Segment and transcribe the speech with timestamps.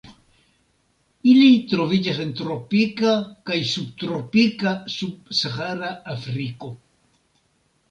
[1.33, 3.13] Ili troviĝas en tropika
[3.51, 6.75] kaj subtropika sub-Sahara Afriko.